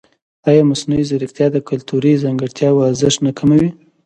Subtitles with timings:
[0.49, 3.69] ایا مصنوعي ځیرکتیا د کلتوري ځانګړتیاوو ارزښت نه کموي؟